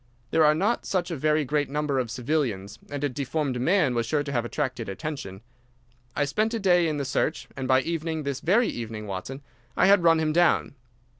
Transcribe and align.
There 0.31 0.43
are 0.43 0.55
not 0.55 0.87
such 0.87 1.11
a 1.11 1.15
very 1.15 1.45
great 1.45 1.69
number 1.69 1.99
of 1.99 2.09
civilians, 2.09 2.79
and 2.89 3.03
a 3.03 3.07
deformed 3.07 3.61
man 3.61 3.93
was 3.93 4.07
sure 4.07 4.23
to 4.23 4.31
have 4.31 4.43
attracted 4.43 4.89
attention. 4.89 5.41
I 6.15 6.25
spent 6.25 6.55
a 6.55 6.59
day 6.59 6.87
in 6.87 6.97
the 6.97 7.05
search, 7.05 7.47
and 7.55 7.67
by 7.67 7.81
evening—this 7.81 8.39
very 8.39 8.67
evening, 8.67 9.05
Watson—I 9.05 9.85
had 9.85 10.01
run 10.01 10.19
him 10.19 10.33
down. 10.33 10.73